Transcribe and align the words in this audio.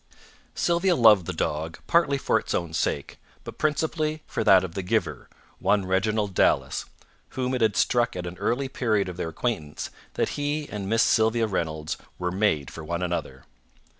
Sylvia 0.55 0.95
loved 0.95 1.27
the 1.27 1.31
dog 1.31 1.77
partly 1.85 2.17
for 2.17 2.39
its 2.39 2.55
own 2.55 2.73
sake, 2.73 3.19
but 3.43 3.59
principally 3.59 4.23
for 4.25 4.43
that 4.43 4.63
of 4.63 4.73
the 4.73 4.81
giver, 4.81 5.29
one 5.59 5.85
Reginald 5.85 6.33
Dallas, 6.33 6.85
whom 7.37 7.53
it 7.53 7.61
had 7.61 7.75
struck 7.77 8.15
at 8.15 8.25
an 8.25 8.35
early 8.39 8.67
period 8.67 9.07
of 9.07 9.17
their 9.17 9.29
acquaintance 9.29 9.91
that 10.15 10.29
he 10.29 10.67
and 10.69 10.89
Miss 10.89 11.03
Sylvia 11.03 11.45
Reynolds 11.45 11.97
were 12.17 12.31
made 12.31 12.71
for 12.71 12.83
one 12.83 13.03
another. 13.03 13.43